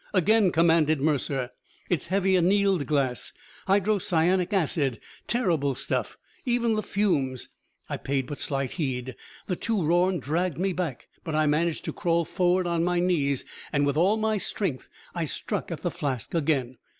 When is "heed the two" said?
8.71-9.79